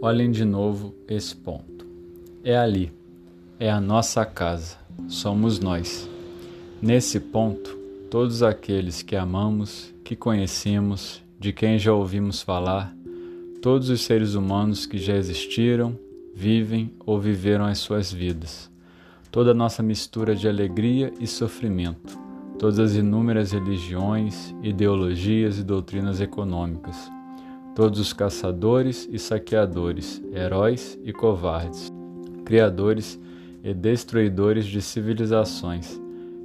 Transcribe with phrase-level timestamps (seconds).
[0.00, 1.84] Olhem de novo esse ponto.
[2.44, 2.92] É ali,
[3.58, 4.76] é a nossa casa,
[5.08, 6.08] somos nós.
[6.80, 7.76] Nesse ponto,
[8.08, 12.94] todos aqueles que amamos, que conhecemos, de quem já ouvimos falar,
[13.60, 15.98] todos os seres humanos que já existiram,
[16.32, 18.70] vivem ou viveram as suas vidas,
[19.32, 22.16] toda a nossa mistura de alegria e sofrimento,
[22.56, 27.17] todas as inúmeras religiões, ideologias e doutrinas econômicas
[27.78, 31.92] todos os caçadores e saqueadores, heróis e covardes,
[32.44, 33.20] criadores
[33.62, 35.96] e destruidores de civilizações,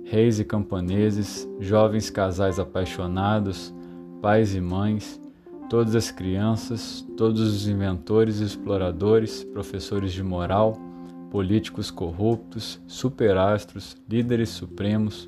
[0.04, 3.74] reis e camponeses, jovens casais apaixonados,
[4.22, 5.20] pais e mães,
[5.72, 10.74] todas as crianças, todos os inventores e exploradores, professores de moral,
[11.32, 15.28] políticos corruptos, superastros, líderes supremos,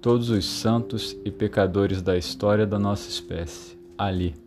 [0.00, 4.42] todos os santos e pecadores da história da nossa espécie, ali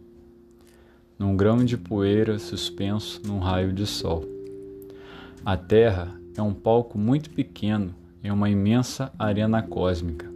[1.18, 4.24] num grão de poeira suspenso num raio de sol.
[5.44, 7.94] A Terra é um palco muito pequeno
[8.24, 10.30] em uma imensa arena cósmica.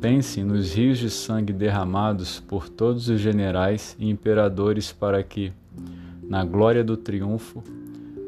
[0.00, 5.52] Pense nos rios de sangue derramados por todos os generais e imperadores para que,
[6.22, 7.62] na glória do triunfo,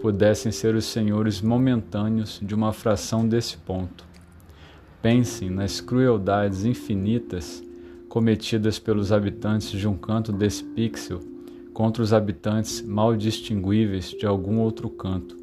[0.00, 4.04] pudessem ser os senhores momentâneos de uma fração desse ponto.
[5.00, 7.62] Pensem nas crueldades infinitas
[8.08, 11.31] cometidas pelos habitantes de um canto desse pixel
[11.72, 15.36] contra os habitantes mal distinguíveis de algum outro canto,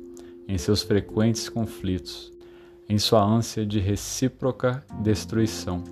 [0.48, 2.32] em seus frequentes conflitos,
[2.88, 5.84] em sua ânsia de recíproca destruição,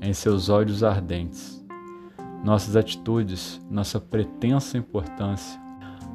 [0.00, 1.64] em seus ódios ardentes.
[2.44, 5.60] Nossas atitudes, nossa pretensa importância,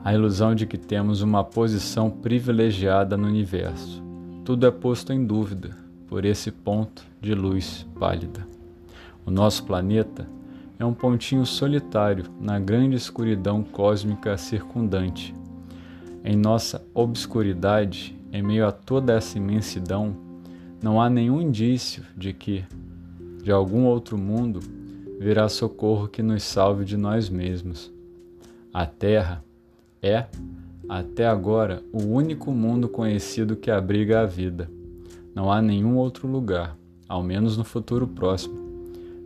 [0.04, 4.04] a ilusão de que temos uma posição privilegiada no universo.
[4.44, 8.46] Tudo é posto em dúvida por esse ponto de luz pálida.
[9.26, 10.28] O nosso planeta
[10.80, 15.34] é um pontinho solitário na grande escuridão cósmica circundante.
[16.24, 20.16] Em nossa obscuridade, em meio a toda essa imensidão,
[20.82, 22.66] não há nenhum indício de que,
[23.44, 24.60] de algum outro mundo,
[25.20, 27.94] virá socorro que nos salve de nós mesmos.
[28.74, 29.44] A Terra
[30.02, 30.26] é,
[30.90, 34.70] até agora, o único mundo conhecido que abriga a vida.
[35.34, 36.78] Não há nenhum outro lugar,
[37.08, 38.63] ao menos no futuro próximo,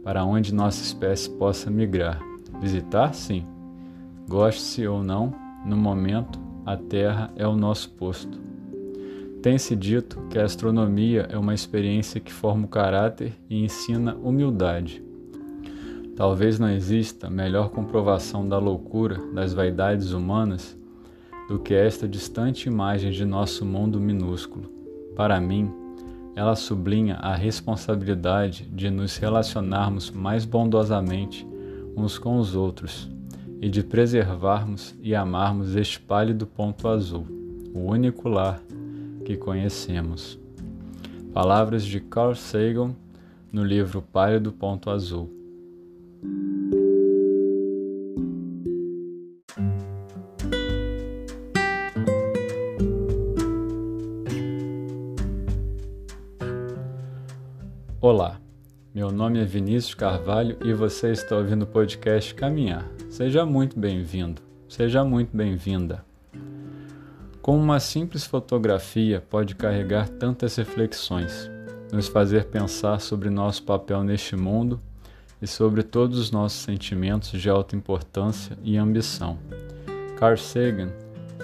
[0.07, 2.21] para onde nossa espécie possa migrar.
[2.61, 3.43] Visitar, sim.
[4.25, 5.35] Goste-se ou não,
[5.65, 8.39] no momento, a Terra é o nosso posto.
[9.41, 15.03] Tem-se dito que a astronomia é uma experiência que forma o caráter e ensina humildade.
[16.15, 20.77] Talvez não exista melhor comprovação da loucura das vaidades humanas
[21.49, 24.71] do que esta distante imagem de nosso mundo minúsculo.
[25.17, 25.69] Para mim,
[26.37, 31.47] ela sublinha a responsabilidade de nos relacionarmos mais bondosamente
[31.95, 33.09] uns com os outros
[33.59, 37.25] e de preservarmos e amarmos este pálido ponto azul,
[37.73, 38.61] o único lar
[39.25, 40.37] que conhecemos.
[41.33, 42.95] Palavras de Carl Sagan
[43.51, 45.31] no livro Pálido Ponto Azul.
[58.09, 58.39] Olá,
[58.95, 62.89] meu nome é Vinícius Carvalho e você está ouvindo o podcast Caminhar.
[63.09, 66.05] Seja muito bem-vindo, seja muito bem-vinda.
[67.41, 71.51] Como uma simples fotografia pode carregar tantas reflexões,
[71.91, 74.79] nos fazer pensar sobre nosso papel neste mundo
[75.41, 79.37] e sobre todos os nossos sentimentos de alta importância e ambição.
[80.15, 80.93] Carl Sagan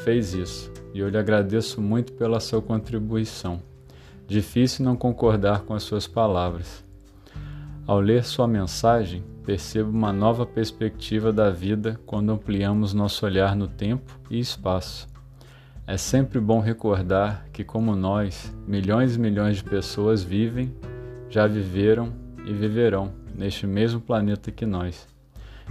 [0.06, 3.62] fez isso e eu lhe agradeço muito pela sua contribuição.
[4.34, 6.84] Difícil não concordar com as suas palavras.
[7.86, 13.68] Ao ler sua mensagem, percebo uma nova perspectiva da vida quando ampliamos nosso olhar no
[13.68, 15.08] tempo e espaço.
[15.86, 20.74] É sempre bom recordar que, como nós, milhões e milhões de pessoas vivem,
[21.30, 22.12] já viveram
[22.44, 25.08] e viverão neste mesmo planeta que nós.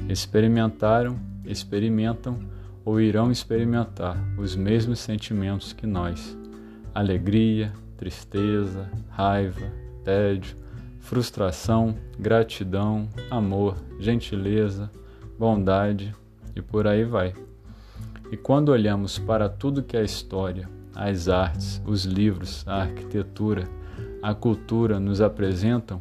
[0.09, 2.38] Experimentaram, experimentam
[2.85, 6.38] ou irão experimentar os mesmos sentimentos que nós:
[6.94, 9.72] alegria, tristeza, raiva,
[10.02, 10.56] tédio,
[10.99, 14.90] frustração, gratidão, amor, gentileza,
[15.38, 16.12] bondade
[16.56, 17.32] e por aí vai.
[18.32, 23.69] E quando olhamos para tudo que a história, as artes, os livros, a arquitetura,
[24.20, 26.00] a cultura nos apresentam,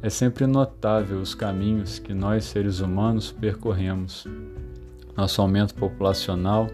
[0.00, 4.26] é sempre notável os caminhos que nós seres humanos percorremos.
[5.14, 6.68] Nosso aumento populacional,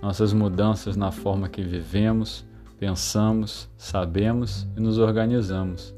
[0.00, 2.46] nossas mudanças na forma que vivemos,
[2.78, 5.94] pensamos, sabemos e nos organizamos,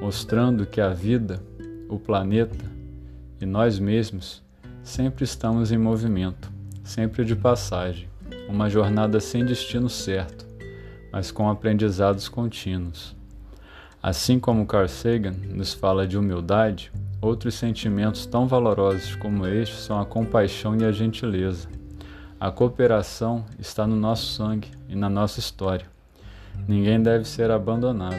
[0.00, 1.42] mostrando que a vida,
[1.88, 2.64] o planeta
[3.40, 4.42] e nós mesmos
[4.82, 6.50] sempre estamos em movimento,
[6.82, 8.08] sempre de passagem,
[8.48, 10.46] uma jornada sem destino certo,
[11.12, 13.16] mas com aprendizados contínuos.
[14.02, 20.00] Assim como Carl Sagan nos fala de humildade, outros sentimentos tão valorosos como este são
[20.00, 21.68] a compaixão e a gentileza.
[22.40, 25.84] A cooperação está no nosso sangue e na nossa história.
[26.66, 28.16] Ninguém deve ser abandonado.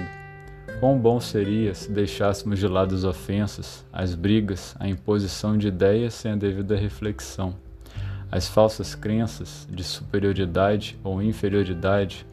[0.80, 6.14] Quão bom seria se deixássemos de lado as ofensas, as brigas, a imposição de ideias
[6.14, 7.56] sem a devida reflexão,
[8.32, 12.24] as falsas crenças de superioridade ou inferioridade,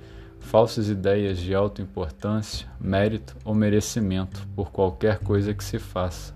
[0.41, 6.35] falsas ideias de autoimportância, mérito ou merecimento por qualquer coisa que se faça.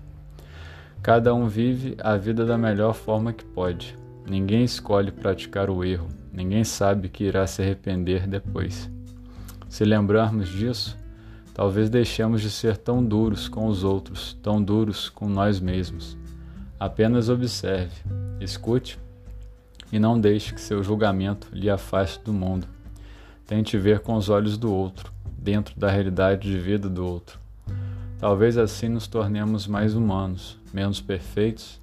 [1.03, 4.01] Cada um vive a vida da melhor forma que pode.
[4.25, 8.89] Ninguém escolhe praticar o erro, ninguém sabe que irá se arrepender depois.
[9.67, 10.97] Se lembrarmos disso,
[11.53, 16.17] talvez deixemos de ser tão duros com os outros, tão duros com nós mesmos.
[16.79, 17.95] Apenas observe,
[18.39, 18.97] escute
[19.91, 22.67] e não deixe que seu julgamento lhe afaste do mundo.
[23.45, 27.39] Tente ver com os olhos do outro, dentro da realidade de vida do outro.
[28.19, 31.79] Talvez assim nos tornemos mais humanos, menos perfeitos,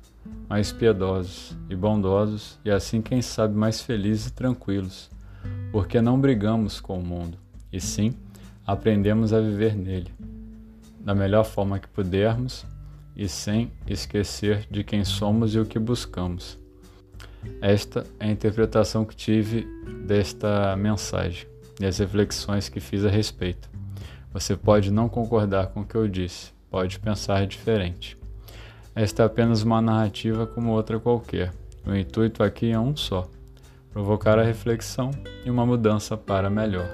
[0.49, 5.11] mais piedosos e bondosos e assim, quem sabe, mais felizes e tranquilos,
[5.71, 7.38] porque não brigamos com o mundo
[7.73, 8.15] e sim
[8.67, 10.12] aprendemos a viver nele,
[11.00, 12.67] da melhor forma que pudermos
[13.17, 16.59] e sem esquecer de quem somos e o que buscamos.
[17.61, 19.67] Esta é a interpretação que tive
[20.06, 21.47] desta mensagem
[21.81, 23.71] e as reflexões que fiz a respeito.
[24.32, 28.19] Você pode não concordar com o que eu disse, pode pensar diferente.
[29.00, 31.55] Esta é apenas uma narrativa como outra qualquer.
[31.87, 33.26] O intuito aqui é um só:
[33.91, 35.11] provocar a reflexão
[35.43, 36.87] e uma mudança para melhor.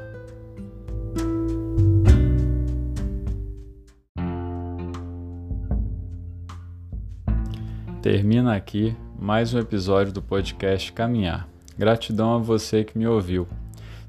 [8.01, 11.49] Termina aqui mais um episódio do podcast Caminhar.
[11.77, 13.49] Gratidão a você que me ouviu.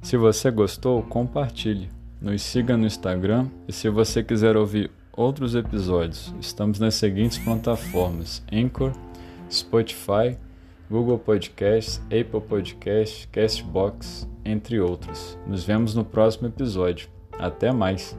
[0.03, 1.89] Se você gostou, compartilhe.
[2.21, 8.43] Nos siga no Instagram e se você quiser ouvir outros episódios, estamos nas seguintes plataformas:
[8.53, 8.93] Anchor,
[9.49, 10.37] Spotify,
[10.89, 15.37] Google Podcasts, Apple Podcasts, Castbox, entre outros.
[15.47, 17.09] Nos vemos no próximo episódio.
[17.37, 18.17] Até mais!